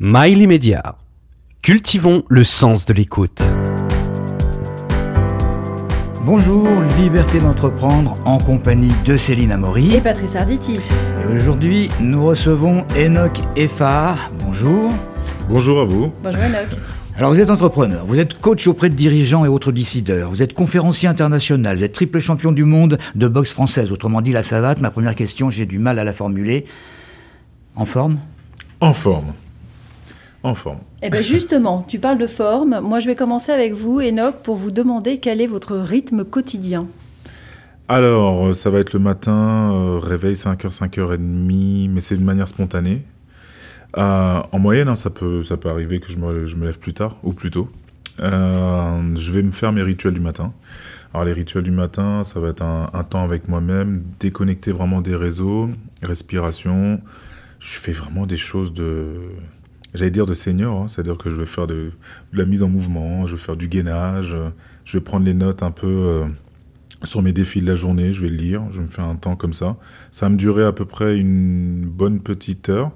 [0.00, 0.96] Mail immédiat.
[1.62, 3.44] Cultivons le sens de l'écoute.
[6.24, 6.66] Bonjour,
[6.98, 9.94] Liberté d'entreprendre en compagnie de Céline Amaury.
[9.94, 10.80] Et Patrice Arditi.
[11.22, 14.16] Et aujourd'hui, nous recevons Enoch Effa.
[14.44, 14.90] Bonjour.
[15.48, 16.12] Bonjour à vous.
[16.24, 16.76] Bonjour Enoch.
[17.16, 20.54] Alors vous êtes entrepreneur, vous êtes coach auprès de dirigeants et autres décideurs, vous êtes
[20.54, 24.80] conférencier international, vous êtes triple champion du monde de boxe française, autrement dit la savate.
[24.80, 26.64] Ma première question, j'ai du mal à la formuler.
[27.76, 28.18] En forme?
[28.80, 29.32] En forme.
[30.44, 30.80] En forme.
[31.02, 32.78] Eh bien justement, tu parles de forme.
[32.80, 36.86] Moi je vais commencer avec vous, Enoch, pour vous demander quel est votre rythme quotidien.
[37.88, 42.48] Alors, euh, ça va être le matin, euh, réveil 5h, 5h30, mais c'est de manière
[42.48, 43.04] spontanée.
[43.96, 46.78] Euh, en moyenne, hein, ça, peut, ça peut arriver que je me, je me lève
[46.78, 47.70] plus tard ou plus tôt.
[48.20, 50.52] Euh, je vais me faire mes rituels du matin.
[51.14, 55.00] Alors les rituels du matin, ça va être un, un temps avec moi-même, déconnecter vraiment
[55.00, 55.70] des réseaux,
[56.02, 57.00] respiration.
[57.60, 59.12] Je fais vraiment des choses de,
[59.94, 61.92] j'allais dire de senior, hein, c'est-à-dire que je vais faire de,
[62.32, 64.36] la mise en mouvement, je vais faire du gainage,
[64.84, 66.24] je vais prendre les notes un peu euh,
[67.02, 69.52] sur mes défis de la journée, je vais lire, je me fais un temps comme
[69.52, 69.76] ça.
[70.10, 72.92] Ça va me durer à peu près une bonne petite heure.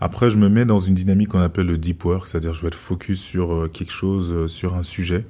[0.00, 2.68] Après, je me mets dans une dynamique qu'on appelle le deep work, c'est-à-dire je vais
[2.68, 5.24] être focus sur euh, quelque chose, euh, sur un sujet.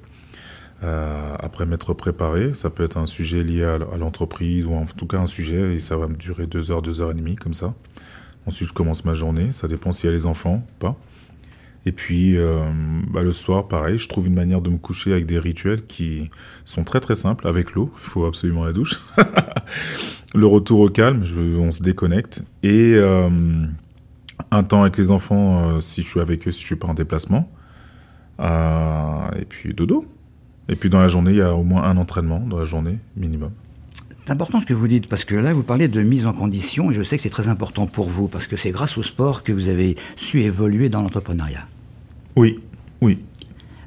[0.83, 5.07] Euh, après m'être préparé, ça peut être un sujet lié à l'entreprise ou en tout
[5.07, 7.53] cas un sujet et ça va me durer deux heures, deux heures et demie comme
[7.53, 7.73] ça.
[8.45, 10.97] Ensuite, je commence ma journée, ça dépend s'il y a les enfants pas.
[11.87, 12.61] Et puis, euh,
[13.11, 16.31] bah, le soir, pareil, je trouve une manière de me coucher avec des rituels qui
[16.65, 19.01] sont très très simples, avec l'eau, il faut absolument la douche.
[20.35, 21.23] le retour au calme,
[21.59, 22.43] on se déconnecte.
[22.63, 23.29] Et euh,
[24.49, 26.87] un temps avec les enfants euh, si je suis avec eux, si je suis pas
[26.87, 27.49] en déplacement.
[28.39, 30.05] Et puis dodo.
[30.67, 32.99] Et puis dans la journée, il y a au moins un entraînement dans la journée
[33.15, 33.51] minimum.
[34.25, 36.89] C'est important ce que vous dites, parce que là, vous parlez de mise en condition,
[36.89, 39.43] et je sais que c'est très important pour vous, parce que c'est grâce au sport
[39.43, 41.67] que vous avez su évoluer dans l'entrepreneuriat.
[42.35, 42.59] Oui,
[43.01, 43.19] oui.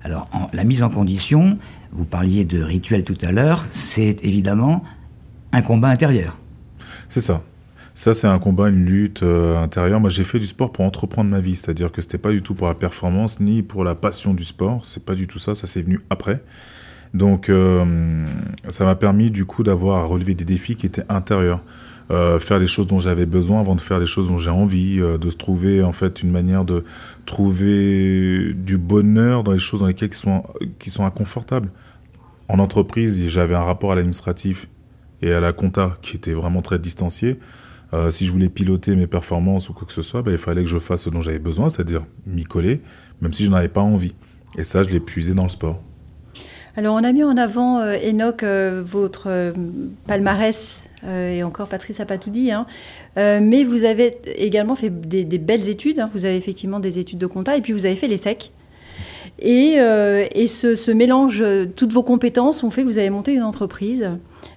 [0.02, 1.58] Alors, en, la mise en condition,
[1.92, 4.82] vous parliez de rituel tout à l'heure, c'est évidemment
[5.52, 6.38] un combat intérieur.
[7.08, 7.42] C'est ça.
[7.94, 9.98] Ça, c'est un combat, une lutte euh, intérieure.
[9.98, 12.54] Moi, j'ai fait du sport pour entreprendre ma vie, c'est-à-dire que c'était pas du tout
[12.54, 14.82] pour la performance ni pour la passion du sport.
[14.84, 15.56] C'est pas du tout ça.
[15.56, 16.42] Ça, c'est venu après.
[17.12, 18.24] Donc, euh,
[18.68, 21.62] ça m'a permis du coup d'avoir à relever des défis qui étaient intérieurs.
[22.10, 24.98] Euh, faire les choses dont j'avais besoin avant de faire les choses dont j'ai envie,
[24.98, 26.84] euh, de se trouver en fait une manière de
[27.26, 30.42] trouver du bonheur dans les choses dans lesquelles qui sont,
[30.78, 31.68] qui sont inconfortables.
[32.48, 34.68] En entreprise, j'avais un rapport à l'administratif
[35.20, 37.38] et à la compta qui était vraiment très distancié.
[37.92, 40.62] Euh, si je voulais piloter mes performances ou quoi que ce soit, bah, il fallait
[40.62, 42.80] que je fasse ce dont j'avais besoin, c'est-à-dire m'y coller,
[43.20, 44.14] même si je n'avais pas envie.
[44.56, 45.82] Et ça, je l'ai puisé dans le sport.
[46.78, 49.52] Alors, on a mis en avant, euh, Enoch, euh, votre euh,
[50.06, 52.66] palmarès, et encore Patrice n'a pas tout dit, hein,
[53.16, 55.98] mais vous avez également fait des, belles études.
[55.98, 58.52] Hein, vous avez effectivement des études de compta, et puis vous avez fait les SEC.
[59.40, 61.42] Et, et ce, mélange,
[61.74, 64.10] toutes vos compétences ont fait que vous avez monté une entreprise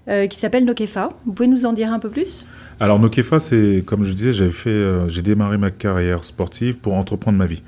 [0.07, 1.09] qui s'appelle Nokefa.
[1.25, 2.45] Vous pouvez nous en dire un peu plus?
[2.79, 7.61] Alors Nokefa, c'est comme je disais, j'ai démarré ma carrière sportive pour entreprendre ma vie.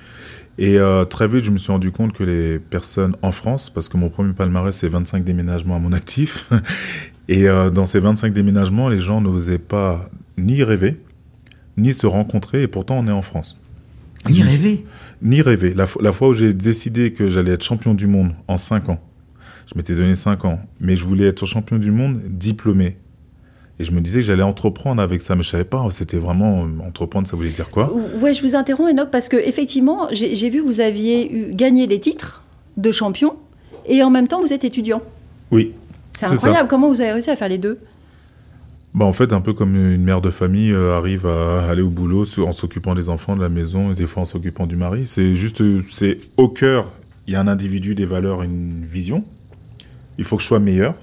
[0.58, 3.90] Et euh, très vite, je me suis rendu compte que les personnes en France, parce
[3.90, 6.50] que mon premier palmarès, c'est 25 déménagements à mon actif,
[7.28, 11.00] et euh, dans ces 25 déménagements, les gens n'osaient pas ni rêver,
[11.78, 13.60] ni se rencontrer, et pourtant on est en France.
[14.30, 14.86] Ni rêver?
[15.22, 15.74] Ni rêver.
[15.74, 19.02] La, la fois où j'ai décidé que j'allais être champion du monde en 5 ans,
[19.66, 22.98] je m'étais donné 5 ans, mais je voulais être champion du monde diplômé,
[23.80, 26.68] et je me disais que j'allais entreprendre avec ça, mais je savais pas, c'était vraiment
[26.86, 27.94] entreprendre, ça voulait dire quoi?
[28.22, 31.88] Ouais, je vous interromps, Enoch, parce que effectivement, j'ai vu que vous aviez eu, gagné
[31.88, 32.44] des titres
[32.78, 33.36] de champion,
[33.88, 35.02] et en même temps, vous êtes étudiant.
[35.52, 35.74] Oui.
[36.14, 37.80] C'est incroyable, comment vous avez réussi à faire les deux?
[38.94, 41.90] Bah en fait, un peu comme une mère de famille euh, arrive à aller au
[41.90, 45.08] boulot en s'occupant des enfants, de la maison, et des fois en s'occupant du mari.
[45.08, 46.92] C'est juste, c'est au cœur,
[47.26, 49.24] il y a un individu, des valeurs, une vision.
[50.20, 50.94] Il faut que je sois meilleur.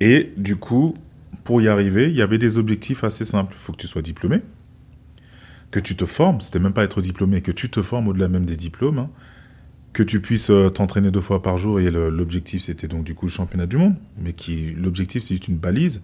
[0.00, 0.94] Et du coup,
[1.46, 3.54] pour y arriver, il y avait des objectifs assez simples.
[3.54, 4.42] Il faut que tu sois diplômé,
[5.70, 8.44] que tu te formes, c'était même pas être diplômé, que tu te formes au-delà même
[8.44, 9.10] des diplômes, hein,
[9.92, 13.26] que tu puisses euh, t'entraîner deux fois par jour, et l'objectif c'était donc du coup
[13.26, 16.02] le championnat du monde, mais qui l'objectif c'est juste une balise,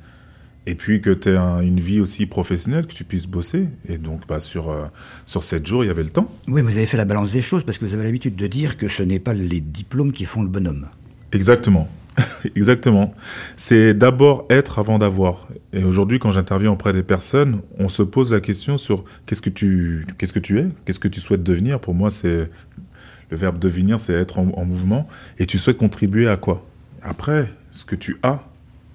[0.66, 3.98] et puis que tu aies un, une vie aussi professionnelle, que tu puisses bosser, et
[3.98, 4.86] donc bah, sur, euh,
[5.26, 6.32] sur 7 jours il y avait le temps.
[6.46, 8.46] Oui, mais vous avez fait la balance des choses, parce que vous avez l'habitude de
[8.46, 10.86] dire que ce n'est pas les diplômes qui font le bonhomme.
[11.32, 11.88] Exactement.
[12.56, 13.14] Exactement.
[13.56, 15.46] C'est d'abord être avant d'avoir.
[15.72, 19.50] Et aujourd'hui, quand j'interviens auprès des personnes, on se pose la question sur qu'est-ce que
[19.50, 21.80] tu, qu'est-ce que tu es, qu'est-ce que tu souhaites devenir?
[21.80, 22.50] Pour moi, c'est
[23.30, 25.08] le verbe devenir, c'est être en, en, mouvement.
[25.38, 26.66] Et tu souhaites contribuer à quoi?
[27.02, 28.44] Après, ce que tu as,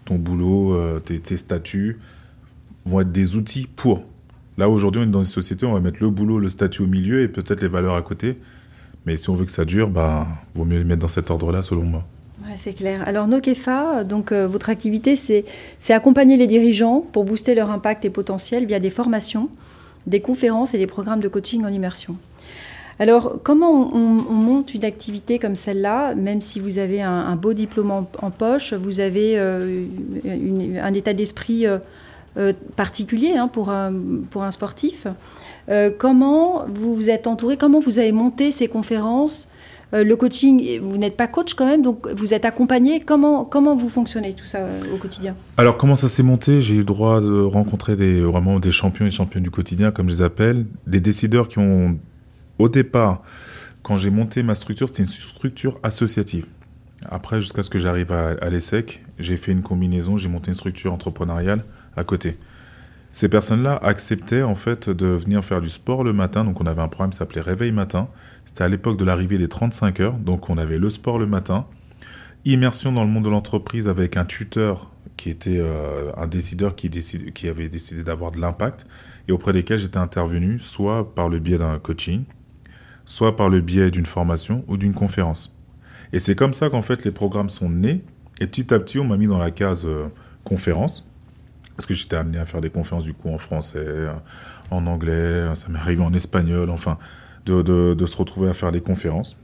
[0.05, 1.99] ton boulot, euh, tes, statuts,
[2.85, 4.03] vont être des outils pour.
[4.57, 6.87] Là, aujourd'hui, on est dans une société, on va mettre le boulot, le statut au
[6.87, 8.37] milieu et peut-être les valeurs à côté.
[9.05, 11.61] Mais si on veut que ça dure, bah, vaut mieux les mettre dans cet ordre-là,
[11.61, 12.05] selon moi.
[12.55, 13.03] C'est clair.
[13.05, 15.45] Alors, Nokefa, donc, euh, votre activité, c'est
[15.89, 19.49] accompagner les dirigeants pour booster leur impact et potentiel via des formations,
[20.05, 22.17] des conférences et des programmes de coaching en immersion.
[22.99, 27.91] Alors, comment on, monte une activité comme celle-là, même si vous avez un, beau diplôme
[27.91, 29.85] en, poche, vous avez euh,
[30.81, 35.05] un état d'esprit euh, particulier hein, pour un sportif
[35.99, 39.47] Comment vous vous êtes entouré Comment vous avez monté ces conférences
[39.93, 42.99] le coaching, vous n'êtes pas coach quand même, donc vous êtes accompagné.
[42.99, 44.59] Comment, comment vous fonctionnez tout ça
[44.93, 45.35] au quotidien?
[45.55, 46.61] Alors comment ça s'est monté?
[46.61, 50.09] J'ai eu le droit de rencontrer des, vraiment des champions et championnes du quotidien, comme
[50.09, 51.97] je les appelle, des décideurs qui ont
[52.59, 53.21] au départ,
[53.83, 56.45] quand j'ai monté ma structure, c'était une structure associative.
[57.09, 60.93] Après, jusqu'à ce que j'arrive à, l'ESSEC, j'ai fait une combinaison, j'ai monté une structure
[60.93, 61.63] entrepreneuriale
[61.95, 62.37] à côté.
[63.11, 66.43] Ces personnes-là acceptaient en fait de venir faire du sport le matin.
[66.43, 68.09] Donc on avait un programme qui s'appelait Réveil matin.
[68.47, 70.17] C'était à l'époque de l'arrivée des 35 heures.
[70.17, 71.67] Donc on avait le sport le matin,
[72.45, 76.89] immersion dans le monde de l'entreprise avec un tuteur qui était euh, un décideur qui,
[77.47, 78.87] avait décidé d'avoir de l'impact
[79.27, 82.23] et auprès desquels j'étais intervenu soit par le biais d'un coaching,
[83.03, 85.53] soit par le biais d'une formation ou d'une conférence.
[86.13, 88.01] Et c'est comme ça qu'en fait les programmes sont nés.
[88.39, 90.07] Et petit à petit, on m'a mis dans la case euh,
[90.45, 91.05] conférence.
[91.75, 94.07] Parce que j'étais amené à faire des conférences du coup en français,
[94.71, 96.97] en anglais, ça m'est arrivé en espagnol, enfin,
[97.51, 99.41] de, se retrouver à faire des conférences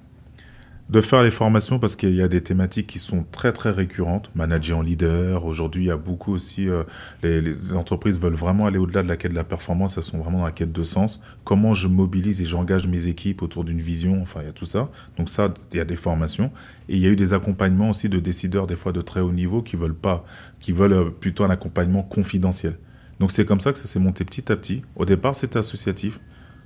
[0.90, 4.30] de faire les formations parce qu'il y a des thématiques qui sont très très récurrentes.
[4.36, 6.84] Manager en leader, aujourd'hui il y a beaucoup aussi, euh,
[7.24, 10.40] les, entreprises veulent vraiment aller au-delà de la quête de la performance, elles sont vraiment
[10.40, 11.22] dans la quête de sens.
[11.46, 14.66] Comment je mobilise et j'engage mes équipes autour d'une vision, enfin il y a tout
[14.66, 14.90] ça.
[15.18, 16.52] Donc ça, il y a des formations.
[16.90, 19.32] Et il y a eu des accompagnements aussi de décideurs des fois de très haut
[19.32, 20.26] niveau qui veulent pas,
[20.60, 22.78] qui veulent euh, plutôt un accompagnement confidentiel.
[23.20, 24.82] Donc c'est comme ça que ça s'est monté petit à petit.
[24.98, 26.20] Au départ c'était associatif,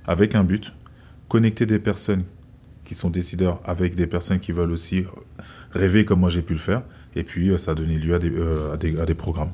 [0.06, 0.74] avec un but,
[1.28, 2.24] connecter des personnes
[2.84, 5.04] qui sont décideurs avec des personnes qui veulent aussi
[5.72, 6.82] rêver comme moi j'ai pu le faire.
[7.14, 9.50] Et puis, euh, ça a donné lieu à des, euh, à des, programmes.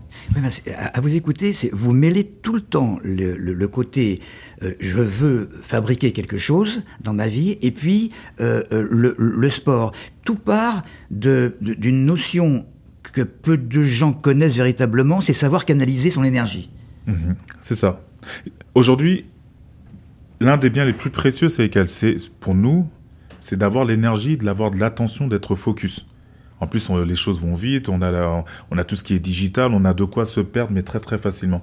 [0.76, 4.20] à, vous écouter, vous mêlez tout le temps le, côté
[4.62, 9.92] euh, je veux fabriquer quelque chose dans ma vie et puis le, sport.
[10.24, 12.66] Tout part d'une notion
[13.12, 16.70] que peu de gens connaissent véritablement, c'est savoir canaliser son énergie.
[17.06, 17.36] Mhm.
[17.60, 18.02] c'est ça.
[18.74, 19.26] Aujourd'hui,
[20.40, 22.88] l'un des biens les plus précieux, c'est qu'elle, c'est pour nous,
[23.38, 26.06] c'est d'avoir l'énergie, de l'avoir de l'attention, d'être focus.
[26.60, 29.72] En plus, les choses vont vite, on a, on a tout ce qui est digital,
[29.72, 31.62] on a de quoi se perdre, mais très très facilement.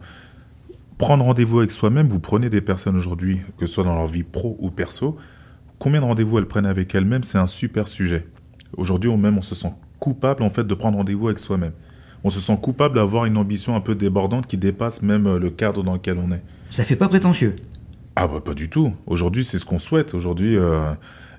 [0.98, 4.24] Prendre rendez-vous avec soi-même, vous prenez des personnes aujourd'hui, que ce soit dans leur vie
[4.24, 5.18] pro ou perso,
[5.80, 8.28] combien de rendez-vous elles prennent avec elles-mêmes, c'est un super sujet.
[8.78, 11.74] Aujourd'hui, même on se sent coupable en fait de prendre rendez-vous avec soi-même.
[12.24, 15.50] On se sent coupable d'avoir une ambition un peu débordante qui dépasse même euh, le
[15.50, 16.44] cadre dans lequel on est.
[16.70, 17.56] Ça fait pas prétentieux.
[18.16, 18.94] Ah bah pas du tout.
[19.08, 20.14] Aujourd'hui, c'est ce qu'on souhaite.
[20.14, 20.94] Aujourd'hui, euh,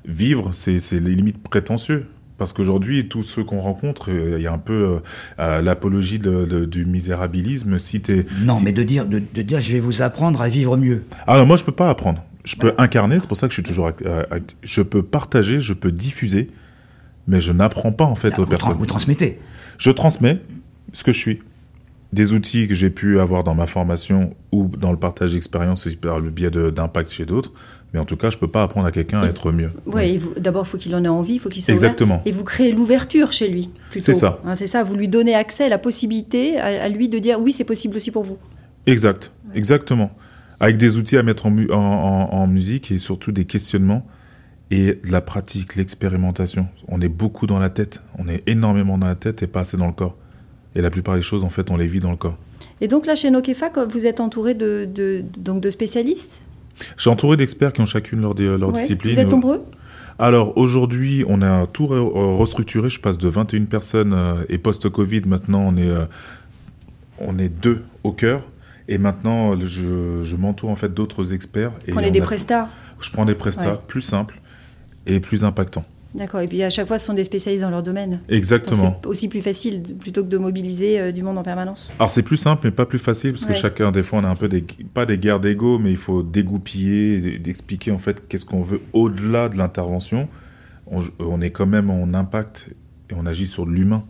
[0.04, 2.06] vivre, c'est les limites prétentieux.
[2.38, 5.00] Parce qu'aujourd'hui, tous ceux qu'on rencontre, euh, il y a un peu
[5.38, 7.78] euh, l'apologie du misérabilisme.
[7.78, 8.02] Si
[8.42, 11.04] non, mais de dire, de, dire, je vais vous apprendre à vivre mieux.
[11.26, 12.24] Alors moi, je peux pas apprendre.
[12.44, 13.20] Je peux incarner.
[13.20, 13.92] C'est pour ça que je suis toujours.
[14.62, 16.50] je peux partager, je peux diffuser,
[17.28, 18.76] mais je n'apprends pas en fait aux personnes.
[18.78, 19.38] vous transmettez.
[19.78, 20.40] Je transmets
[20.92, 21.42] ce que je suis
[22.12, 26.20] des outils que j'ai pu avoir dans ma formation ou dans le partage d'expérience par
[26.20, 27.52] le biais d'impact chez d'autres.
[27.92, 29.70] Mais en tout cas, je ne peux pas apprendre à quelqu'un à être mieux.
[29.86, 32.22] Ouais, d'abord, il faut qu'il en ait envie, il faut qu'il soit Exactement.
[32.24, 33.70] et vous créez l'ouverture chez lui.
[33.98, 34.40] C'est ça.
[34.44, 37.64] Hein, c'est ça, vous lui donnez accès, la possibilité à, lui de dire oui, c'est
[37.64, 38.38] possible aussi pour vous.
[38.86, 40.10] Exact, exactement.
[40.58, 44.06] Avec des outils à mettre en, en, musique et surtout des questionnements
[44.70, 46.68] et de la pratique, l'expérimentation.
[46.88, 49.76] On est beaucoup dans la tête, on est énormément dans la tête et pas assez
[49.76, 50.16] dans le corps.
[50.74, 52.36] Et la plupart des choses, en fait, on les vit dans le corps.
[52.80, 56.44] Et donc là, chez Nokefa, vous êtes entouré de, de, donc de spécialistes?
[56.96, 59.14] Je suis entouré d'experts qui ont chacune leur, leur discipline.
[59.14, 59.62] Vous êtes nombreux?
[60.18, 62.90] Alors aujourd'hui, on a tout restructuré.
[62.90, 66.04] Je passe de 21 personnes euh, et post-Covid, maintenant on est, euh,
[67.18, 68.42] on est deux au cœur.
[68.88, 71.72] Et maintenant, je, je m'entoure en fait d'autres experts.
[71.86, 72.68] Vous prenez des prestats
[73.00, 74.40] Je prends des prestats plus simples
[75.06, 75.84] et plus impactants.
[76.14, 76.40] D'accord.
[76.40, 78.20] Et puis à chaque fois, ce sont des spécialistes dans leur domaine.
[78.28, 78.98] Exactement.
[79.02, 81.94] C'est aussi plus facile plutôt que de mobiliser euh, du monde en permanence.
[81.98, 84.28] Alors c'est plus simple, mais pas plus facile parce que chacun, des fois, on a
[84.28, 84.64] un peu des
[84.94, 89.48] pas des guerres d'ego, mais il faut dégoupiller, d'expliquer en fait qu'est-ce qu'on veut au-delà
[89.48, 90.28] de l'intervention.
[90.86, 92.74] On, est quand même en impact
[93.08, 94.04] et on agit sur l'humain.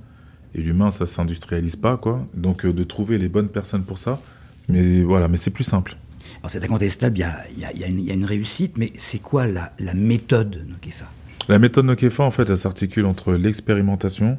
[0.55, 2.27] Et l'humain, ça s'industrialise pas, quoi.
[2.35, 4.21] Donc euh, de trouver les bonnes personnes pour ça.
[4.69, 5.97] Mais voilà, mais c'est plus simple.
[6.41, 9.47] Alors c'est incontestable, il y a, y, a, y a, une réussite, mais c'est quoi
[9.47, 11.09] la, la méthode Nokefa?
[11.49, 14.39] La méthode Nokefa, en fait, elle s'articule entre l'expérimentation.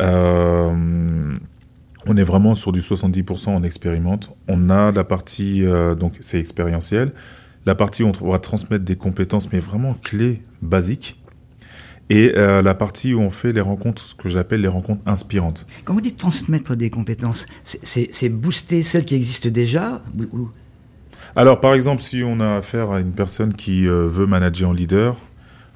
[0.00, 1.34] Euh,
[2.06, 4.34] on est vraiment sur du 70%, on expérimente.
[4.48, 7.12] On a la partie, euh, donc c'est expérientiel,
[7.66, 11.18] la partie où on va transmettre des compétences, mais vraiment clés, basiques.
[12.10, 15.66] Et euh, la partie où on fait les rencontres, ce que j'appelle les rencontres inspirantes.
[15.84, 20.02] Quand vous dites transmettre des compétences, c'est booster celles qui existent déjà
[21.36, 25.16] Alors, par exemple, si on a affaire à une personne qui veut manager en leader,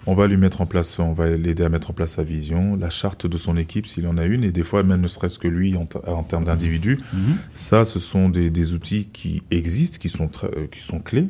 [0.07, 2.77] on va lui mettre en place, on va l'aider à mettre en place sa vision,
[2.77, 5.39] la charte de son équipe s'il en a une, et des fois même ne serait-ce
[5.39, 7.01] que lui en, termes d'individu.
[7.13, 7.37] Mhm.
[7.55, 11.29] Ça, ce sont des, outils qui existent, qui sont, euh, qui sont clés.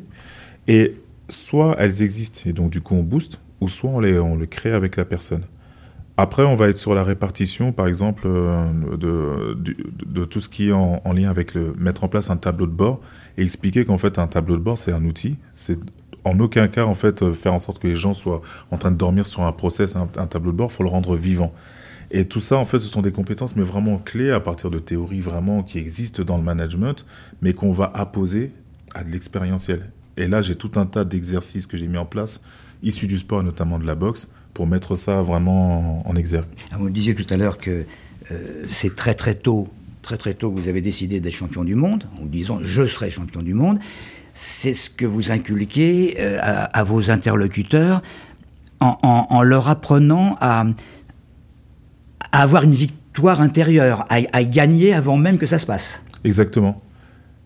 [0.67, 0.95] Et
[1.27, 4.47] soit elles existent, et donc du coup on booste, ou soit on les, on les
[4.47, 5.43] crée avec la personne.
[6.19, 9.55] Après, on va être sur la répartition, par exemple, euh, de,
[10.03, 12.65] de, tout ce qui est en, en, lien avec le mettre en place un tableau
[12.65, 13.01] de bord
[13.37, 15.79] et expliquer qu'en fait un tableau de bord c'est un outil, c'est
[16.27, 18.41] en aucun cas, en fait, euh, faire en sorte que les gens soient
[18.71, 21.53] en train de dormir sur un process, un, tableau de bord, faut le rendre vivant.
[22.11, 24.79] Et tout ça, en fait, ce sont des compétences, mais vraiment clés à partir de
[24.79, 27.05] théories vraiment qui existent dans le management,
[27.41, 28.53] mais qu'on va apposer
[28.95, 29.91] à de l'expérientiel.
[30.15, 32.41] Et là, j'ai tout un tas d'exercices que j'ai mis en place,
[32.81, 36.47] issus du sport, notamment de la boxe, pour mettre ça vraiment en, exergue.
[36.71, 37.85] Ah, vous disiez tout à l'heure que
[38.31, 39.67] euh, c'est très très tôt,
[40.01, 43.09] très très tôt que vous avez décidé d'être champion du monde, en disant je serai
[43.11, 43.79] champion du monde
[44.39, 48.03] c'est ce que vous inculquez euh, à, vos interlocuteurs
[48.79, 50.63] en, leur apprenant à,
[52.31, 56.03] avoir une victoire intérieure, à, gagner avant même que ça se passe.
[56.23, 56.79] Exactement.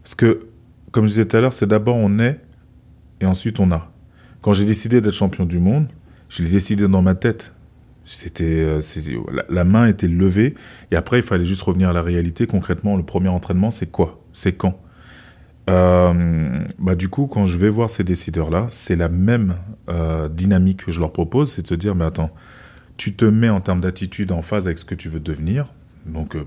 [0.03, 0.47] Parce que,
[0.91, 2.41] comme je disais tout à l'heure, c'est d'abord on est
[3.21, 3.89] et ensuite on a.
[4.41, 5.87] Quand j'ai décidé d'être champion du monde,
[6.27, 7.53] je l'ai décidé dans ma tête.
[8.03, 8.81] C'était, euh,
[9.47, 10.55] la main était levée
[10.91, 12.47] et après il fallait juste revenir à la réalité.
[12.47, 14.19] Concrètement, le premier entraînement, c'est quoi?
[14.33, 14.77] C'est quand?
[15.69, 19.55] Euh, bah du coup, quand je vais voir ces décideurs-là, c'est la même
[19.89, 22.31] euh, dynamique que je leur propose, c'est de se dire, mais attends,
[22.97, 25.73] tu te mets en termes d'attitude en phase avec ce que tu veux devenir,
[26.05, 26.45] donc euh,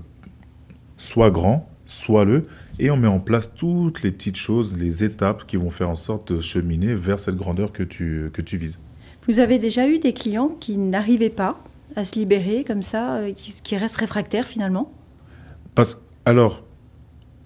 [0.97, 2.47] sois grand, sois-le,
[2.79, 5.95] et on met en place toutes les petites choses, les étapes qui vont faire en
[5.95, 8.79] sorte de cheminer vers cette grandeur que tu, que tu vises.
[9.27, 11.57] Vous avez déjà eu des clients qui n'arrivaient pas
[11.95, 14.91] à se libérer comme ça, qui, qui restent réfractaires finalement?
[15.73, 16.63] Parce, Alors,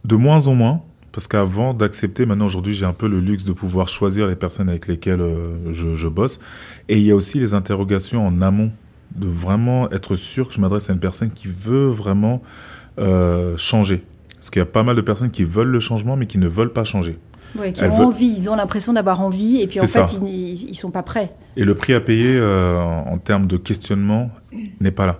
[0.05, 3.53] de moins en moins, parce qu'avant d'accepter, maintenant aujourd'hui j'ai un peu le luxe de
[3.53, 6.39] pouvoir choisir les personnes avec lesquelles euh, je, bosse.
[6.87, 8.71] Et il y a aussi les interrogations en amont,
[9.15, 12.41] de vraiment être sûr que je m'adresse à une personne qui veut vraiment
[12.99, 14.03] euh, changer.
[14.35, 16.47] Parce qu'il y a pas mal de personnes qui veulent le changement mais qui ne
[16.47, 17.17] veulent pas changer.
[17.57, 20.73] Oui, qui ont envie, ils ont l'impression d'avoir envie et puis en fait ils ne
[20.73, 21.33] sont pas prêts.
[21.57, 24.29] Et le prix à payer euh, en termes de questionnement
[24.79, 25.19] n'est pas là.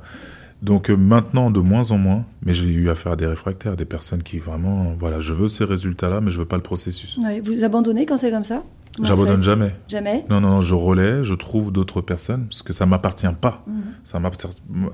[0.62, 3.86] Donc euh, maintenant, de moins en moins, mais j'ai eu affaire à des réfractaires, des
[3.86, 7.18] personnes qui vraiment, voilà, je veux ces résultats-là, mais je veux pas le processus.
[7.44, 8.64] vous abandonnez quand c'est comme ça?
[9.02, 9.74] J'abandonne jamais.
[9.88, 10.26] Jamais?
[10.30, 13.64] Non, non, non, je relais, je trouve d'autres personnes, parce que ça m'appartient pas.
[13.68, 13.82] Mhm.
[14.04, 14.22] Ça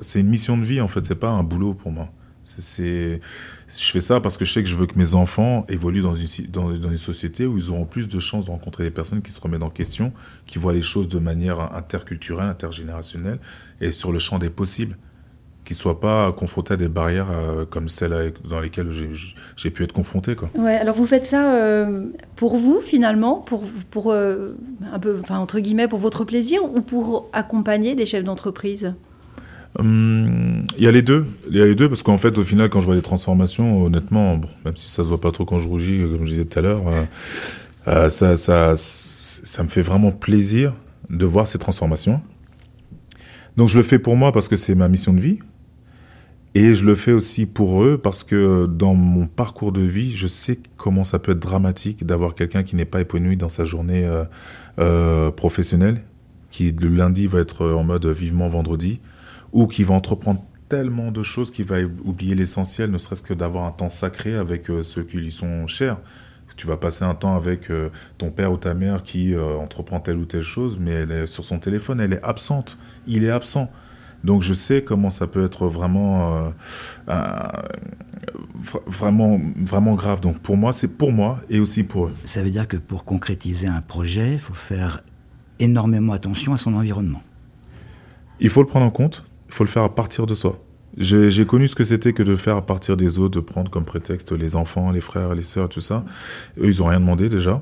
[0.01, 2.09] C'est une mission de vie, en fait, c'est pas un boulot pour moi.
[2.47, 3.21] C'est,
[3.67, 6.13] je fais ça parce que je sais que je veux que mes enfants évoluent dans
[6.13, 9.23] une, dans, dans une société où ils auront plus de chances de rencontrer des personnes
[9.23, 10.13] qui se remettent en question,
[10.45, 13.39] qui voient les choses de manière interculturelle, intergénérationnelle
[13.81, 14.95] et sur le champ des possibles
[15.65, 18.89] qui ne soient pas confrontés à des barrières euh, comme celles dans lesquelles
[19.57, 20.35] j'ai pu être confronté.
[20.35, 20.49] Quoi.
[20.55, 22.05] Ouais, alors vous faites ça euh,
[22.35, 24.55] pour vous finalement, pour, pour euh,
[24.93, 28.93] un peu, enfin entre guillemets, pour votre plaisir ou pour accompagner des chefs d'entreprise?
[29.77, 32.43] Hum, il y a les deux, il y a les deux parce qu'en fait au
[32.43, 35.45] final quand je vois les transformations, honnêtement, bon, même si ça se voit pas trop
[35.45, 36.83] quand je rougis, comme je disais tout à l'heure,
[38.09, 40.73] ça, ça, ça me fait vraiment plaisir
[41.09, 42.21] de voir ces transformations.
[43.57, 45.39] Donc je le fais pour moi parce que c'est ma mission de vie,
[46.55, 50.25] et je le fais aussi pour eux parce que dans mon parcours de vie, je
[50.25, 54.05] sais comment ça peut être dramatique d'avoir quelqu'un qui n'est pas épanoui dans sa journée
[54.05, 54.23] euh,
[54.79, 56.01] euh, professionnelle,
[56.51, 59.01] qui le lundi va être en mode vivement vendredi,
[59.51, 63.65] ou qui va entreprendre tellement de choses qu'il va oublier l'essentiel, ne serait-ce que d'avoir
[63.65, 65.97] un temps sacré avec euh, ceux qui lui sont chers.
[66.55, 67.69] Tu vas passer un temps avec
[68.17, 71.43] ton père ou ta mère qui entreprend telle ou telle chose, mais elle est sur
[71.43, 72.77] son téléphone, elle est absente.
[73.07, 73.69] Il est absent.
[74.25, 76.51] Donc je sais comment ça peut être vraiment,
[77.07, 77.11] euh,
[78.87, 80.19] vraiment, vraiment grave.
[80.19, 82.13] Donc pour moi, c'est pour moi et aussi pour eux.
[82.23, 85.01] Ça veut dire que pour concrétiser un projet, il faut faire
[85.59, 87.21] énormément attention à son environnement.
[88.39, 90.57] Il faut le prendre en compte, il faut le faire à partir de soi.
[90.97, 93.85] J'ai connu ce que c'était que de faire à partir des autres, de prendre comme
[93.85, 96.03] prétexte les enfants, les frères, les sœurs, tout ça.
[96.57, 97.61] Eux, ils n'ont rien demandé déjà.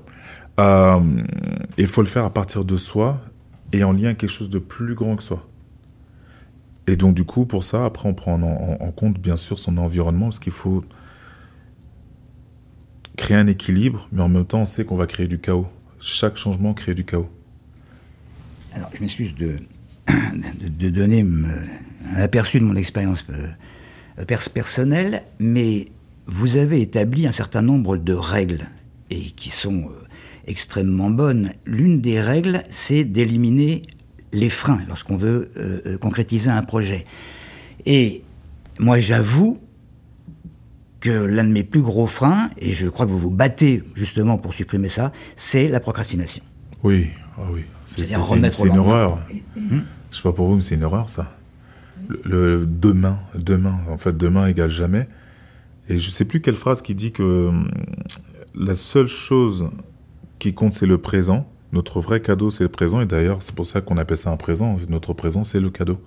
[0.60, 1.00] Euh,
[1.77, 3.20] il faut le faire à partir de soi
[3.74, 5.46] et en lien avec quelque chose de plus grand que soi.
[6.88, 10.25] Et donc, du coup, pour ça, après, on prend en, compte, bien sûr, son environnement,
[10.25, 10.84] parce qu'il faut
[13.16, 15.68] créer un équilibre, mais en même temps, on sait qu'on va créer du chaos.
[16.00, 17.30] Chaque changement crée du chaos.
[18.74, 19.60] Alors, je m'excuse de,
[20.70, 23.48] de, donner un aperçu de mon expérience euh,
[24.20, 25.88] euh, personnel, mais
[26.25, 28.68] vous avez établi un certain nombre de règles
[29.10, 30.08] et qui sont euh,
[30.48, 31.52] extrêmement bonnes.
[31.66, 33.84] L'une des règles, c'est d'éliminer
[34.34, 37.06] les freins lorsqu'on veut euh, concrétiser un projet.
[37.86, 38.24] Et
[38.80, 39.60] moi, j'avoue
[41.00, 44.38] que l'un de mes plus gros freins, et je crois que vous vous battez justement
[44.38, 46.44] pour supprimer ça, c'est la procrastination.
[46.82, 47.66] Oui, ah oui.
[47.86, 49.20] c'est une, horreur.
[49.56, 49.82] Hmm
[50.13, 51.36] je sais pas pour vous, mais c'est une horreur ça.
[52.24, 55.10] Le, demain, demain, en fait, demain égale jamais.
[55.90, 57.72] Et je sais plus quelle phrase qui dit que hum,
[58.54, 59.70] la seule chose
[60.38, 61.50] qui compte, c'est le présent.
[61.74, 63.01] Notre vrai cadeau, c'est le présent.
[63.01, 64.77] Et d'ailleurs, c'est pour ça qu'on appelle ça un présent.
[64.88, 66.00] Notre présent, c'est le cadeau.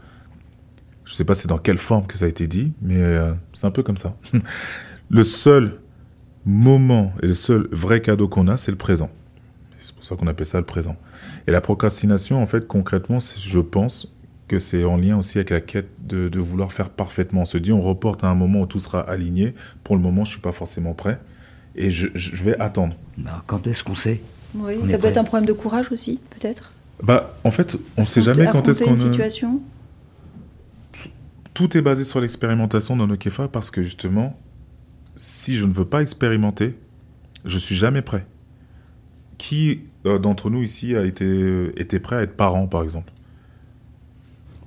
[1.04, 3.66] Je sais pas c'est dans quelle forme que ça a été dit, mais euh, c'est
[3.66, 4.16] un peu comme ça.
[5.10, 5.80] le seul
[6.44, 9.10] moment et le seul vrai cadeau qu'on a, c'est le présent.
[9.78, 10.96] C'est pour ça qu'on appelle ça le présent.
[11.46, 14.12] Et la procrastination, en fait, concrètement, je pense
[14.48, 17.42] que c'est en lien aussi avec la quête de, vouloir faire parfaitement.
[17.42, 19.54] On se dit, on reporte à un moment où tout sera aligné.
[19.84, 21.20] Pour le moment, je suis pas forcément prêt.
[21.74, 22.08] Et je,
[22.42, 22.96] vais attendre.
[23.18, 24.20] Bah, quand est-ce qu'on sait?
[24.56, 26.72] Oui, ça peut être un problème de courage aussi, peut-être
[27.02, 28.92] bah, En fait, on ne sait jamais quand est-ce qu'on...
[28.92, 29.60] une situation
[31.54, 34.38] Tout est basé sur l'expérimentation dans nos KEFA parce que justement,
[35.16, 36.76] si je ne veux pas expérimenter,
[37.44, 38.26] je suis jamais prêt.
[39.38, 43.12] Qui euh, d'entre nous ici a été, était prêt à être parent, par exemple?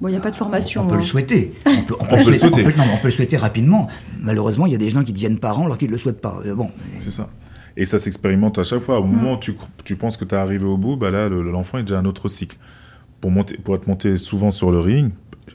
[0.01, 0.83] Bon, il n'y a pas de formation.
[0.83, 1.03] On, peut le hein.
[1.03, 1.53] souhaiter.
[1.65, 2.65] On peut, le souhaiter.
[2.65, 3.87] On peut, le souhaiter rapidement.
[4.19, 6.39] Malheureusement, il y a des gens qui deviennent parents alors qu'ils ne le souhaitent pas.
[6.45, 6.71] Euh, bon.
[6.99, 7.29] C'est ça.
[7.79, 8.99] Et ça s'expérimente à chaque fois.
[8.99, 9.55] Au moment où tu,
[9.85, 12.27] tu penses que tu es arrivé au bout, bah là, l'enfant est déjà un autre
[12.27, 12.57] cycle.
[13.21, 15.13] Pour, monter, pour être monté souvent sur le ring,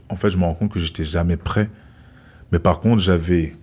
[0.08, 1.68] en fait, je me rends compte que j'étais jamais prêt.
[2.50, 3.54] Mais par contre, j'avais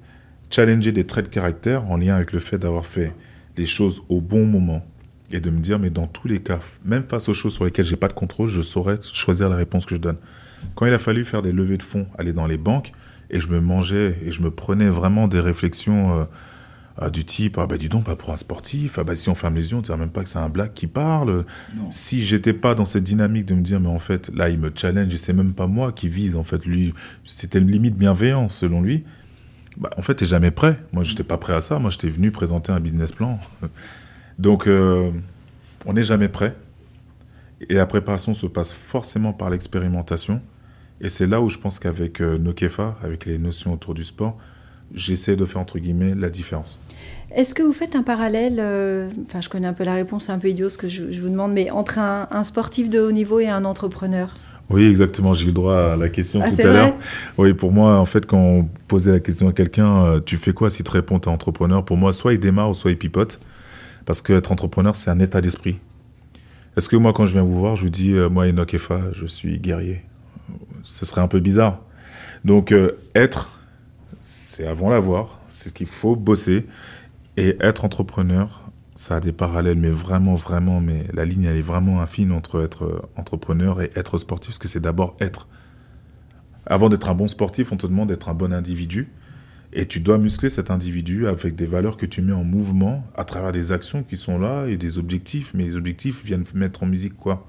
[0.52, 3.16] challengé des traits de caractère en lien avec le fait d'avoir fait
[3.58, 4.86] les choses au bon moment,
[5.32, 7.86] et de me dire, mais dans tous les cas, même face aux choses sur lesquelles
[7.86, 10.18] j'ai pas de contrôle, je saurais choisir la réponse que je donne.
[10.76, 12.92] Quand il a fallu faire des levées de fonds, aller dans les banques,
[13.32, 16.26] et je me mangeais et je me prenais vraiment des réflexions euh,
[17.02, 19.36] euh, du type, ah bah dis donc, pas pour un sportif, ah bah si on
[19.36, 21.46] ferme les yeux, on ne même pas que c'est un black qui parle.
[21.90, 24.72] Si j'étais pas dans cette dynamique de me dire, mais en fait, là, il me
[24.76, 26.94] challenge, et c'est même pas moi qui vise, en fait, lui,
[27.24, 29.04] c'était une limite bienveillante selon lui.
[29.78, 30.78] Bah, en fait, t'es jamais prêt.
[30.92, 31.80] Moi, j'étais pas prêt à ça.
[31.80, 33.40] Moi, j'étais venu présenter un business plan.
[34.40, 35.12] Donc, euh,
[35.86, 36.56] on n'est jamais prêt.
[37.70, 40.42] Et la préparation se passe forcément par l'expérimentation.
[41.00, 44.04] Et c'est là où je pense qu'avec euh, nos KEFA, avec les notions autour du
[44.04, 44.38] sport,
[44.94, 46.82] j'essaie de faire entre guillemets la différence.
[47.34, 50.34] Est-ce que vous faites un parallèle, euh, enfin je connais un peu la réponse, c'est
[50.34, 53.40] un peu idiot ce que je, vous demande, mais entre un, sportif de haut niveau
[53.40, 54.34] et un entrepreneur?
[54.70, 56.96] Oui, exactement, j'ai eu le droit à la question ah, tout à l'heure.
[57.38, 60.70] Oui, pour moi, en fait, quand on posait la question à quelqu'un, tu fais quoi
[60.70, 61.84] si tu réponds es entrepreneur?
[61.84, 63.40] Pour moi, soit il démarre ou soit il pipote.
[64.06, 65.80] Parce qu'être entrepreneur, c'est un état d'esprit.
[66.78, 69.00] Est-ce que moi, quand je viens vous voir, je vous dis, euh, moi, Enoch Efa,
[69.14, 70.04] je suis guerrier?
[70.84, 71.82] Ce serait un peu bizarre.
[72.46, 73.61] Donc, euh, être,
[74.22, 76.68] c'est avant l'avoir, c'est ce qu'il faut bosser.
[77.38, 81.62] Et être entrepreneur, ça a des parallèles, mais vraiment, vraiment, mais la ligne, elle est
[81.62, 85.48] vraiment infine entre être entrepreneur et être sportif, parce que c'est d'abord être.
[86.66, 89.10] Avant d'être un bon sportif, on te demande d'être un bon individu.
[89.74, 93.24] Et tu dois muscler cet individu avec des valeurs que tu mets en mouvement à
[93.24, 95.54] travers des actions qui sont là et des objectifs.
[95.54, 97.48] Mais les objectifs viennent mettre en musique quoi?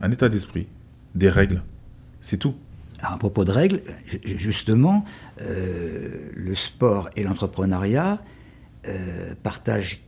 [0.00, 0.66] Un état d'esprit,
[1.14, 1.62] des règles.
[2.20, 2.56] C'est tout.
[3.00, 3.82] À propos de règles,
[4.24, 5.04] justement,
[5.40, 8.22] euh, le sport et l'entrepreneuriat
[8.88, 10.02] euh, partagent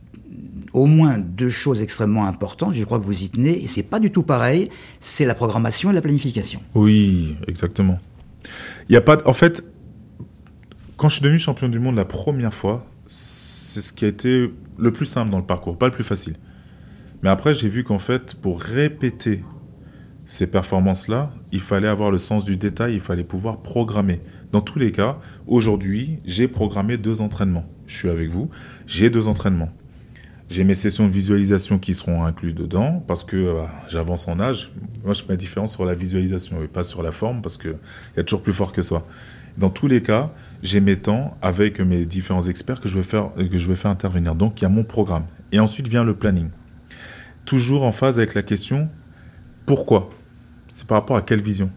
[0.73, 2.73] au moins deux choses extrêmement importantes.
[2.73, 3.63] Je crois que vous y tenez.
[3.63, 4.69] Et c'est pas du tout pareil.
[4.99, 6.61] C'est la programmation et la planification.
[6.75, 7.99] Oui, exactement.
[8.87, 9.17] Il y a pas.
[9.25, 9.65] En fait,
[10.97, 14.51] quand je suis devenu champion du monde la première fois, c'est ce qui a été
[14.77, 16.35] le plus simple dans le parcours, pas le plus facile.
[17.21, 19.43] Mais après, j'ai vu qu'en fait, pour répéter
[20.29, 24.21] ces performances-là, il fallait avoir le sens du détail, il fallait pouvoir programmer.
[24.51, 27.65] Dans tous les cas, aujourd'hui, j'ai programmé deux entraînements.
[27.87, 28.47] Je suis avec vous,
[28.85, 29.71] j'ai deux entraînements.
[30.47, 34.71] J'ai mes sessions de visualisation qui seront inclus dedans parce que euh, j'avance en âge.
[35.03, 37.75] Moi, je fais la différence sur la visualisation et pas sur la forme parce qu'il
[38.15, 39.07] y a toujours plus fort que soi.
[39.57, 43.33] Dans tous les cas, j'ai mes temps avec mes différents experts que je vais faire,
[43.33, 44.35] que je vais faire intervenir.
[44.35, 45.25] Donc, il y a mon programme.
[45.51, 46.49] Et ensuite vient le planning.
[47.45, 48.89] Toujours en phase avec la question
[49.69, 50.09] pourquoi?
[50.69, 51.69] C'est par rapport à quelle vision?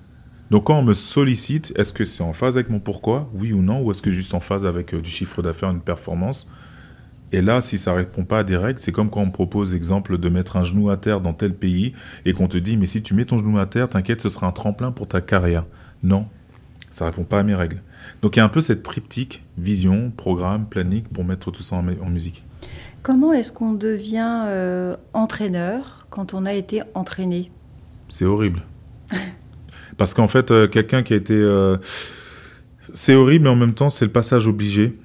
[0.51, 3.63] Donc quand on me sollicite, est-ce que c'est en phase avec mon pourquoi, oui ou
[3.63, 6.47] non, ou est-ce que juste en phase avec euh, du chiffre d'affaires, une performance?
[7.33, 9.75] Et là, si ça répond pas à des règles, c'est comme quand on me propose,
[9.75, 11.95] exemple, de mettre un genou à terre dans tel pays
[12.27, 14.47] et qu'on te dit, mais si tu mets ton genou à terre, t'inquiète, ce sera
[14.47, 15.65] un tremplin pour ta carrière.
[16.03, 16.27] Non,
[16.91, 17.81] ça répond pas à mes règles.
[18.21, 21.77] Donc il y a un peu cette triptyque, vision, programme, planning, pour mettre tout ça
[21.77, 22.45] en, musique.
[23.03, 27.51] Comment est-ce qu'on devient euh, entraîneur quand on a été entraîné?
[28.11, 28.63] C'est horrible.
[29.97, 31.35] Parce qu'en fait, euh, quelqu'un qui a été...
[31.35, 31.77] Euh,
[32.93, 34.99] C'est horrible, mais en même temps, c'est le passage obligé.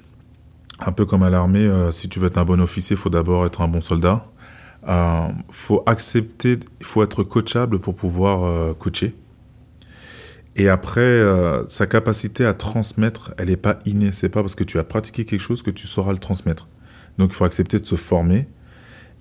[0.79, 3.09] Un peu comme à l'armée, euh, si tu veux être un bon officier, il faut
[3.09, 4.25] d'abord être un bon soldat.
[4.87, 9.13] Il faut accepter, il faut être coachable pour pouvoir coacher.
[10.55, 11.21] Et après,
[11.67, 14.13] sa capacité à transmettre, elle n'est pas innée.
[14.13, 16.69] C'est pas parce que tu as pratiqué quelque chose que tu sauras le transmettre.
[17.17, 18.47] Donc, il faut accepter de se former.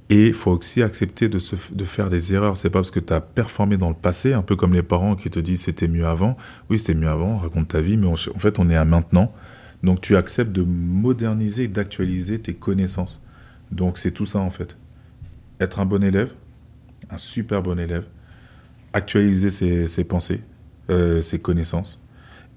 [0.09, 2.57] Et il faut aussi accepter de, se, de faire des erreurs.
[2.57, 5.17] C'est pas parce que tu as performé dans le passé, un peu comme les parents
[5.17, 6.37] qui te disent c'était mieux avant.
[6.71, 9.33] Oui, c'était mieux avant, raconte ta vie, mais en fait, on est à maintenant.
[9.83, 13.25] Donc tu acceptes de moderniser et d'actualiser tes connaissances.
[13.71, 14.77] Donc c'est tout ça en fait.
[15.61, 16.35] Être un bon élève,
[17.11, 18.07] un super bon élève,
[18.93, 20.43] actualiser ses, pensées,
[20.91, 22.05] euh, ses connaissances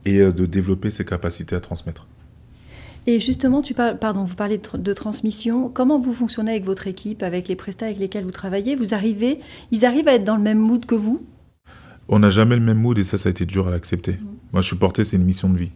[0.06, 2.08] et euh, de développer ses capacités à transmettre.
[3.08, 5.70] Et justement, tu parles, pardon, vous parlez de, transmission.
[5.70, 8.76] Comment vous fonctionnez avec votre équipe, avec les prestats avec lesquels vous travaillez?
[8.76, 9.40] Vous arrivez,
[9.72, 11.26] ils arrivent à être dans le même mood que vous?
[12.08, 14.14] On n'a jamais le même mood et ça, ça a été dur à l'accepter.
[14.14, 14.26] Mmh.
[14.54, 15.72] Moi, je suis porté, c'est une mission de vie.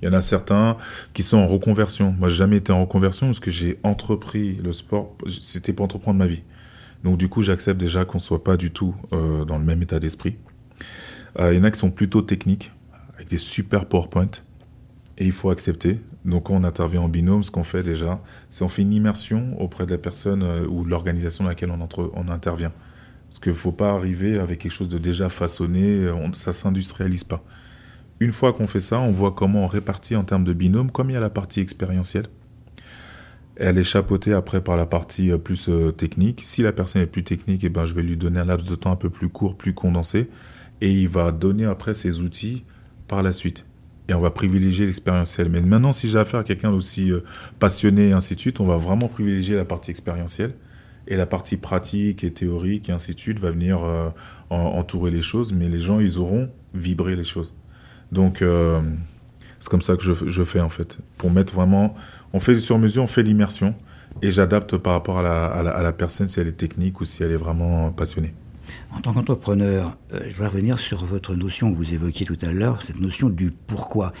[0.00, 0.76] Il y en a certains
[1.14, 2.14] qui sont en reconversion.
[2.18, 5.14] Moi, j'ai jamais été en reconversion parce que j'ai entrepris le sport.
[5.28, 6.42] C'était pour entreprendre ma vie.
[7.04, 10.00] Donc, du coup, j'accepte déjà qu'on soit pas du tout euh, dans le même état
[10.00, 10.36] d'esprit.
[11.38, 12.72] Euh, il y en a qui sont plutôt techniques,
[13.14, 14.30] avec des super PowerPoint.
[15.22, 16.00] Et il faut accepter.
[16.24, 19.86] Donc, on intervient en binôme, ce qu'on fait déjà, c'est on fait une immersion auprès
[19.86, 22.72] de la personne euh, ou de l'organisation dans laquelle on, intervient.
[23.28, 27.22] Parce qu'il ne faut pas arriver avec quelque chose de déjà façonné, on, ça s'industrialise
[27.22, 27.44] pas.
[28.18, 31.08] Une fois qu'on fait ça, on voit comment on répartit en termes de binôme, comme
[31.08, 32.26] il y a la partie expérientielle.
[33.54, 36.40] Elle est chapeautée après par la partie euh, plus euh, technique.
[36.42, 38.74] Si la personne est plus technique, eh ben, je vais lui donner un laps de
[38.74, 40.30] temps un peu plus court, plus condensé.
[40.80, 42.64] Et il va donner après ses outils
[43.06, 43.66] par la suite.
[44.14, 45.48] On va privilégier l'expérientiel.
[45.48, 47.24] Mais maintenant, si j'ai affaire à quelqu'un d'aussi euh,
[47.58, 50.54] passionné et ainsi de suite, on va vraiment privilégier la partie expérientielle.
[51.08, 53.80] Et la partie pratique et théorique et ainsi de suite va venir
[54.50, 55.52] entourer les choses.
[55.52, 57.52] Mais les gens, ils auront vibré les choses.
[58.12, 58.80] Donc, euh,
[59.58, 60.98] c'est comme ça que je, fais en fait.
[61.16, 61.94] Pour mettre vraiment.
[62.32, 63.74] On fait sur mesure, on fait l'immersion.
[64.20, 67.36] Et j'adapte par rapport à la, personne, si elle est technique ou si elle est
[67.36, 68.34] vraiment passionnée.
[68.94, 72.52] En tant qu'entrepreneur, euh, je voudrais revenir sur votre notion que vous évoquiez tout à
[72.52, 74.12] l'heure, cette notion du pourquoi.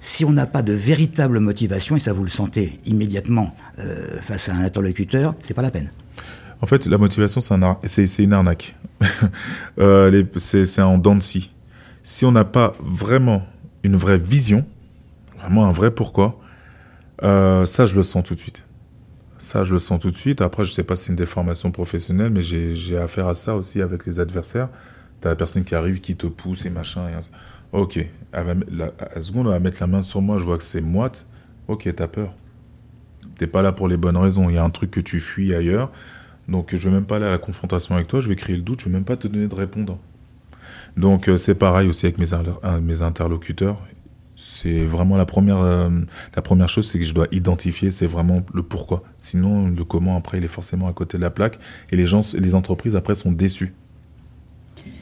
[0.00, 4.48] Si on n'a pas de véritable motivation, et ça vous le sentez immédiatement euh, face
[4.48, 5.90] à un interlocuteur, c'est pas la peine.
[6.60, 8.74] En fait, la motivation, c'est une arnaque.
[10.36, 11.50] c'est un dents de scie
[12.04, 13.42] si on n'a pas vraiment
[13.82, 14.64] une vraie vision,
[15.40, 16.38] vraiment un vrai pourquoi,
[17.24, 18.64] euh, ça, je le sens tout de suite.
[19.36, 20.40] Ça, je le sens tout de suite.
[20.40, 23.56] Après, je ne sais pas si c'est une déformation professionnelle, mais j'ai affaire à ça
[23.56, 24.68] aussi avec les adversaires.
[25.20, 27.08] Tu as la personne qui arrive, qui te pousse et machin.
[27.72, 27.98] Ok,
[28.32, 30.80] la, à la seconde, elle va mettre la main sur moi, je vois que c'est
[30.80, 31.26] moite.
[31.66, 32.34] Ok, t'as peur.
[33.36, 34.48] T'es pas là pour les bonnes raisons.
[34.48, 35.90] Il y a un truc que tu fuis ailleurs.
[36.48, 38.20] Donc, je vais même pas aller à la confrontation avec toi.
[38.20, 38.80] Je vais créer le doute.
[38.80, 39.98] Je vais même pas te donner de répondant.
[40.96, 42.26] Donc euh, c'est pareil aussi avec mes,
[42.80, 43.78] mes interlocuteurs.
[44.36, 45.88] C'est vraiment la première, euh,
[46.34, 49.02] la première chose, c'est que je dois identifier, c'est vraiment le pourquoi.
[49.18, 51.58] Sinon, le comment, après, il est forcément à côté de la plaque.
[51.90, 53.74] Et les gens, les entreprises, après, sont déçus.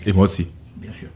[0.06, 0.48] Et moi aussi.
[0.76, 1.08] Bien sûr.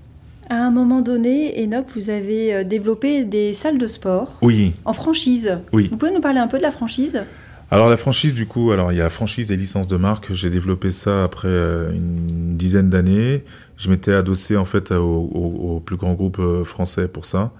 [0.48, 4.38] À un moment donné, Enoch, vous avez euh, développé des salles de sport.
[4.42, 4.74] Oui.
[4.85, 5.59] En franchise.
[5.72, 5.88] Oui.
[5.90, 7.20] Vous pouvez nous parler un peu de la franchise?
[7.68, 10.33] Alors la franchise du coup, alors il y a franchise et licence de marque.
[10.33, 13.44] J'ai développé ça après une dizaine d'années.
[13.76, 17.52] Je m'étais adossé en fait au, plus grand groupe euh, français pour ça,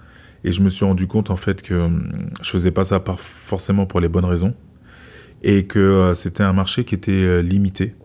[0.47, 3.19] et je me suis rendu compte en fait que hum, je faisais pas ça par,
[3.19, 4.53] forcément pour les bonnes raisons,
[5.43, 7.95] et que euh, c'était un marché qui était euh, limité,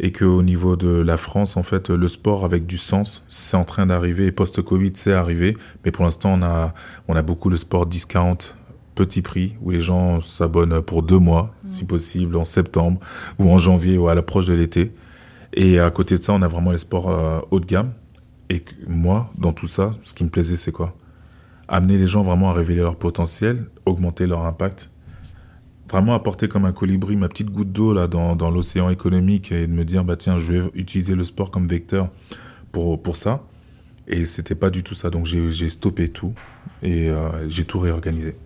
[0.00, 3.56] et que au niveau de la France en fait le sport avec du sens c'est
[3.56, 6.74] en train d'arriver, et post-Covid c'est arrivé, mais pour l'instant on a
[7.06, 8.38] on a beaucoup de sport discount
[8.96, 12.98] petit prix où les gens s'abonnent pour deux mois, si possible, en septembre
[13.38, 14.92] ou en janvier ou à l'approche de l'été.
[15.54, 17.92] Et à côté de ça, on a vraiment les sports euh, haut de gamme.
[18.50, 20.94] Et moi, dans tout ça, ce qui me plaisait, c'est quoi?
[21.72, 24.90] Amener les gens vraiment à révéler leur potentiel, augmenter leur impact.
[25.88, 29.66] Vraiment apporter comme un colibri ma petite goutte d'eau là dans, dans l'océan économique et
[29.68, 32.10] de me dire bah tiens je vais utiliser le sport comme vecteur
[32.72, 33.44] pour, pour ça
[34.06, 36.34] et c'était pas du tout ça donc j'ai stoppé tout
[36.82, 38.36] et euh, j'ai tout réorganisé.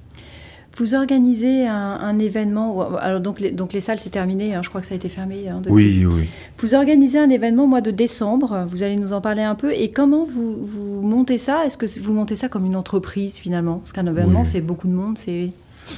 [0.76, 4.80] Vous organisez un, événement, alors donc les, donc les salles c'est terminé, hein, je crois
[4.80, 5.48] que ça a été fermé.
[5.48, 6.28] Hein, oui, oui.
[6.58, 9.72] Vous organisez un événement au mois de décembre, vous allez nous en parler un peu,
[9.72, 11.64] et comment vous, vous montez ça?
[11.64, 13.78] Est-ce que vous montez ça comme une entreprise finalement?
[13.78, 15.50] Parce qu'un événement c'est beaucoup de monde, c'est...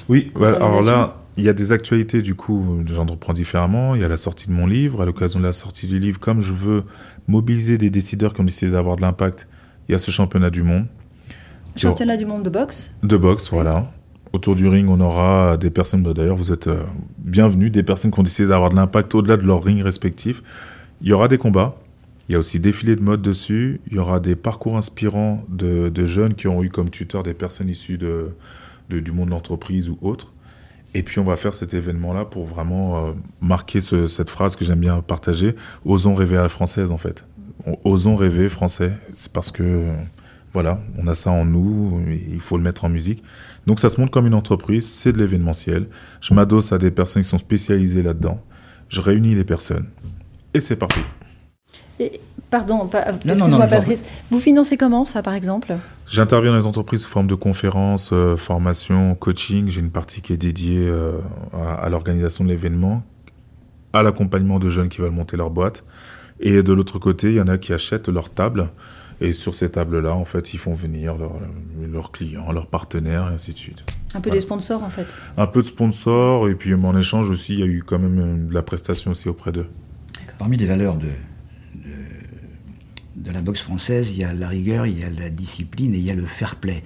[0.08, 4.08] Oui, alors là, il y a des actualités du coup, j'entreprends différemment, il y a
[4.08, 6.84] la sortie de mon livre, à l'occasion de la sortie du livre, comme je veux
[7.28, 9.48] mobiliser des décideurs qui ont décidé d'avoir de l'impact,
[9.88, 10.86] il y a ce championnat du monde.
[11.76, 13.90] Championnat du monde de boxe De boxe, voilà.
[14.36, 16.82] Autour du ring, on aura des personnes, bah, d'ailleurs vous êtes euh,
[17.16, 20.42] bienvenus, des personnes qui ont décidé d'avoir de l'impact au-delà de leur ring respectif.
[21.00, 21.76] Il y aura des combats,
[22.28, 23.80] Il y a aussi défilé de mode dessus.
[23.86, 27.70] Il y aura des parcours inspirants de, jeunes qui ont eu comme tuteur des personnes
[27.70, 28.32] issues de,
[28.90, 30.34] du monde de l'entreprise ou autres.
[30.92, 34.66] Et puis on va faire cet événement-là pour vraiment euh, marquer ce- cette phrase que
[34.66, 35.54] j'aime bien partager.
[35.86, 37.24] Osons rêver à la française en fait.
[37.64, 38.92] On- Osons rêver français.
[39.14, 39.92] C'est parce que
[40.52, 42.02] voilà, on a ça en nous.
[42.10, 43.22] Il faut le mettre en musique.
[43.66, 44.86] Donc ça se montre comme une entreprise.
[44.86, 45.86] C'est de l'événementiel.
[46.20, 48.40] Je m'adosse à des personnes qui sont spécialisées là-dedans.
[48.88, 49.86] Je réunis les personnes.
[50.54, 51.00] Et c'est parti.
[51.98, 54.02] Et- pardon, pas- non, excuse-moi Patrice.
[54.30, 55.74] Vous financez comment ça, par exemple?
[56.06, 59.66] J'interviens dans les entreprises sous forme de conférences, euh, formations, coaching.
[59.68, 61.18] J'ai une partie qui est dédiée euh,
[61.52, 63.02] à, à l'organisation de l'événement,
[63.92, 65.84] à l'accompagnement de jeunes qui veulent monter leur boîte.
[66.38, 68.68] Et de l'autre côté, il y en a qui achètent leur table.
[69.20, 71.40] Et sur ces tables-là, en fait, ils font venir leurs
[71.90, 73.84] leurs clients, leurs partenaires, et ainsi de suite.
[74.14, 74.34] Un peu Voilà.
[74.36, 75.16] des sponsors, en fait.
[75.38, 78.18] Un peu de sponsors, et puis en échange aussi, il y a eu quand même
[78.18, 79.66] euh, de la prestation aussi auprès d'eux.
[80.38, 81.06] Parmi les valeurs de,
[81.74, 81.90] de,
[83.16, 85.98] de la boxe française, il y a la rigueur, il y a la discipline et
[85.98, 86.82] il y a le fair play.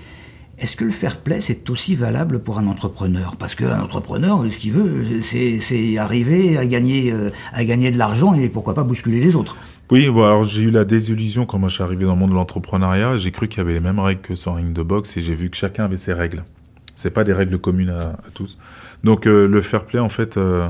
[0.60, 3.34] Est-ce que le fair play, c'est aussi valable pour un entrepreneur?
[3.36, 8.34] Parce qu'un entrepreneur, ce qu'il veut, c'est arriver à gagner, euh, à gagner de l'argent
[8.34, 9.56] et pourquoi pas bousculer les autres.
[9.90, 12.30] Oui, bon, alors j'ai eu la désillusion quand moi je suis arrivé dans le monde
[12.30, 13.16] de l'entrepreneuriat.
[13.16, 15.34] J'ai cru qu'il y avait les mêmes règles que sur ring de boxe et j'ai
[15.34, 16.44] vu que chacun avait ses règles.
[16.94, 18.58] C'est pas des règles communes à, tous.
[19.02, 20.68] Donc euh, le fair play, en fait, euh,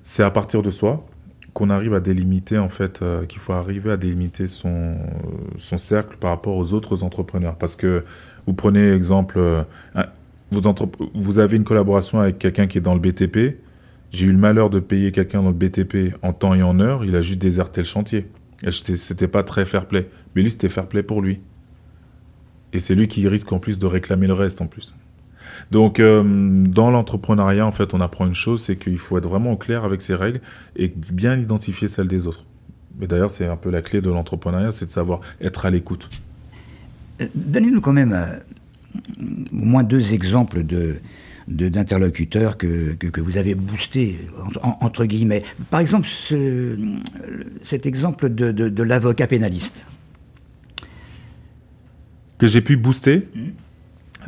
[0.00, 1.04] c'est à partir de soi
[1.52, 4.96] qu'on arrive à délimiter, en fait, qu'il faut arriver à délimiter son,
[5.56, 7.56] son cercle par rapport aux autres entrepreneurs.
[7.56, 8.04] Parce que
[8.48, 9.62] vous prenez exemple, euh,
[10.50, 13.58] vous, avez une collaboration avec quelqu'un qui est dans le BTP.
[14.10, 17.04] J'ai eu le malheur de payer quelqu'un dans le BTP en temps et en heure.
[17.04, 18.26] Il a juste déserté le chantier.
[18.70, 20.08] C'était pas très fair play.
[20.34, 21.40] Mais lui, c'était fair play pour lui.
[22.72, 24.94] Et c'est lui qui risque en plus de réclamer le reste en plus.
[25.70, 29.56] Donc, euh, dans l'entrepreneuriat, en fait, on apprend une chose, c'est qu'il faut être vraiment
[29.56, 30.40] clair avec ses règles
[30.74, 32.46] et bien identifier celles des autres.
[32.98, 36.08] Mais d'ailleurs, c'est un peu la clé de l'entrepreneuriat, c'est de savoir être à l'écoute.
[37.34, 38.38] Donnez-nous quand même euh,
[39.52, 40.96] au moins deux exemples de
[41.48, 45.42] d'interlocuteurs que, que, que vous avez boostés, entre, en- entre guillemets.
[45.70, 46.76] Par exemple, ce-
[47.62, 49.86] cet exemple de, de, de l'avocat pénaliste.
[52.36, 53.28] Que j'ai pu booster.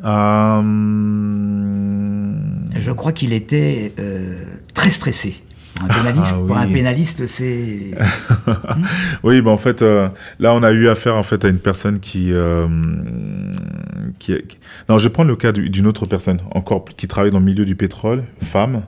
[0.02, 0.62] Euh,
[2.76, 5.42] Je crois qu'il était euh, très stressé.
[5.82, 7.90] Un pénaliste, Ah Pour un pénaliste, c'est...
[9.22, 12.00] Oui, bah en fait, euh, là, on a eu affaire en fait à une personne
[12.00, 12.66] qui, euh,
[14.18, 17.30] qui, qui- non, je vais prendre le cas du- d'une autre personne, encore qui travaille
[17.30, 18.82] dans le milieu du pétrole, femme,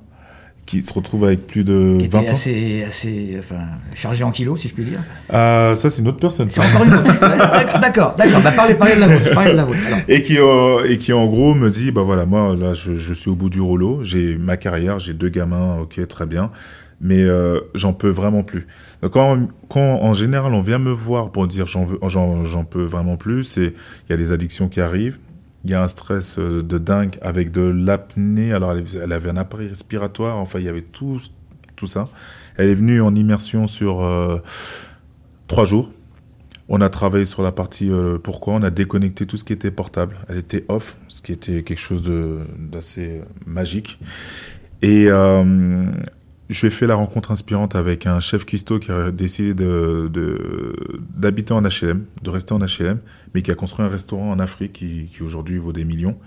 [0.64, 2.32] qui se retrouve avec plus de qui 20 était ans.
[2.34, 5.00] assez, assez enfin, chargé en kilos, si je puis dire.
[5.28, 6.48] Ah, ça, c'est une autre personne.
[6.50, 7.80] C'est encore une autre.
[7.80, 8.40] D'accord, d'accord.
[8.42, 9.34] Bah, parlez, parlez de la vôtre.
[9.34, 9.78] Parlez de la vôtre.
[10.08, 13.12] Et qui, euh, et qui en gros me dit, bah voilà, moi là, je, je
[13.12, 16.50] suis au bout du rouleau, j'ai ma carrière, j'ai deux gamins, ok, très bien,
[17.02, 18.68] mais euh, j'en peux vraiment plus.
[19.02, 23.42] Donc, quand, quand en général on vient me voir pour dire j'en peux vraiment plus,
[23.42, 23.74] c'est
[24.08, 25.18] il y a des addictions qui arrivent,
[25.64, 28.52] il y a un stress euh, de dingue avec de l'apnée.
[28.52, 31.20] Alors elle, avait un appareil respiratoire, enfin il y avait tout,
[31.74, 32.08] tout ça.
[32.56, 34.38] Elle est venue en immersion sur euh,
[35.48, 35.92] trois jours.
[36.68, 37.90] On a travaillé sur la partie
[38.22, 40.16] pourquoi, on a déconnecté tout ce qui était portable.
[40.28, 42.02] Elle était off, ce qui était quelque chose
[42.56, 43.98] d'assez magique.
[44.80, 45.08] Et
[46.48, 51.52] je fait la rencontre inspirante avec un chef cuistot qui a décidé de- de- d'habiter
[51.54, 52.98] en HLM, de rester en HLM,
[53.34, 56.18] mais qui a construit un restaurant en Afrique qui, aujourd'hui vaut des millions.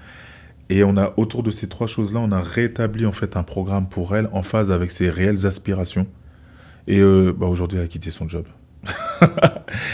[0.69, 3.87] Et on a, autour de ces trois choses-là, on a rétabli en fait un programme
[3.87, 6.07] pour elle en phase avec ses réelles aspirations.
[6.87, 8.45] Et euh, bah, aujourd'hui, elle a quitté son job.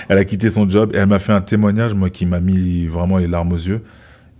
[0.07, 2.87] elle a quitté son job et elle m'a fait un témoignage, moi, qui m'a mis
[2.87, 3.81] vraiment les larmes aux yeux.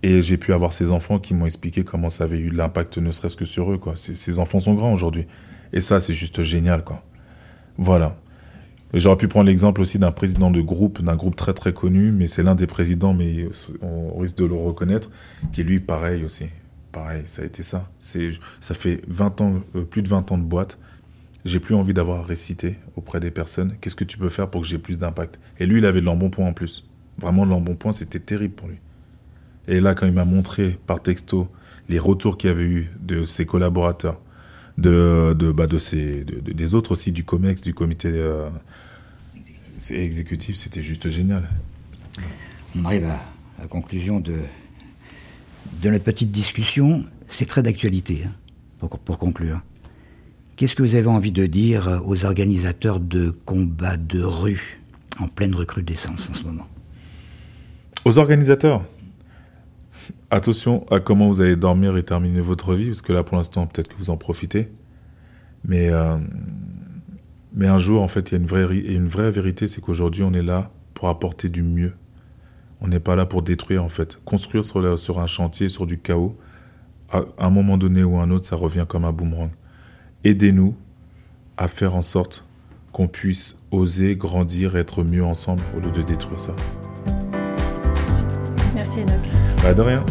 [0.02, 2.96] Et j'ai pu avoir ses enfants qui m'ont expliqué comment ça avait eu de l'impact,
[2.98, 3.92] ne serait-ce que sur eux, quoi.
[3.96, 5.26] Ces enfants sont grands aujourd'hui.
[5.72, 7.02] Et ça, c'est juste génial, quoi.
[7.78, 8.16] Voilà.
[8.94, 12.26] J'aurais pu prendre l'exemple aussi d'un président de groupe, d'un groupe très très connu, mais
[12.26, 13.48] c'est l'un des présidents, mais
[13.80, 15.10] on risque de le reconnaître,
[15.50, 16.46] qui lui, pareil aussi.
[16.92, 17.88] Pareil, ça a été ça.
[17.98, 20.78] Ça fait 20 ans, euh, plus de 20 ans de boîte.
[21.46, 23.76] J'ai plus envie d'avoir à réciter auprès des personnes.
[23.80, 25.40] Qu'est-ce que tu peux faire pour que j'ai plus d'impact?
[25.58, 26.86] Et lui, il avait de l'embonpoint en plus.
[27.18, 28.78] Vraiment, de l'embonpoint, c'était terrible pour lui.
[29.68, 31.48] Et là, quand il m'a montré par texto
[31.88, 34.20] les retours qu'il avait eu de ses collaborateurs,
[34.82, 35.78] de, de, bah, de
[36.24, 38.50] de- des autres aussi, du COMEX, du comité euh,
[39.90, 41.48] exécutif, c'était juste génial.
[42.76, 43.20] On arrive à
[43.60, 44.36] la conclusion de,
[45.82, 47.04] de notre petite discussion.
[47.26, 48.32] C'est très d'actualité, hein,
[48.78, 49.60] pour, pour conclure.
[50.56, 54.80] Qu'est-ce que vous avez envie de dire aux organisateurs de combats de rue
[55.18, 56.66] en pleine recrudescence en ce moment?
[58.04, 58.84] Aux organisateurs,
[60.30, 63.66] attention à comment vous allez dormir et terminer votre vie, parce que là, pour l'instant,
[63.66, 64.70] peut-être que vous en profitez.
[65.64, 66.18] Mais euh,
[67.54, 69.80] Mais un jour, en fait, il y a une vraie, et une vraie vérité, c'est
[69.80, 71.92] qu'aujourd'hui, on est là pour apporter du mieux.
[72.80, 74.18] On n'est pas là pour détruire, en fait.
[74.24, 76.36] Construire sur, sur un chantier, sur du chaos,
[77.10, 79.50] à un moment donné ou un autre, ça revient comme un boomerang.
[80.24, 80.74] Aidez-nous
[81.56, 82.44] à faire en sorte
[82.90, 86.54] qu'on puisse oser grandir, être mieux ensemble au lieu de détruire ça.
[88.82, 89.20] Merci Enoch.
[89.62, 90.04] Bah, de rien.